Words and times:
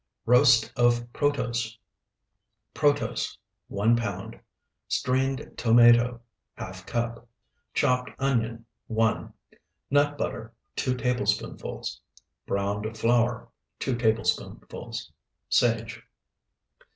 ROAST 0.25 0.73
OF 0.75 1.13
PROTOSE 1.13 1.77
Protose, 2.73 3.37
1 3.67 3.95
pound. 3.95 4.39
Strained 4.87 5.51
tomato, 5.55 6.21
½ 6.57 6.87
cup. 6.87 7.27
Chopped 7.75 8.09
onion, 8.17 8.65
1. 8.87 9.31
Nut 9.91 10.17
butter, 10.17 10.53
2 10.75 10.95
tablespoonfuls. 10.97 12.01
Browned 12.47 12.97
flour, 12.97 13.49
2 13.77 13.95
tablespoonfuls. 13.95 15.11
Sage. 15.49 16.01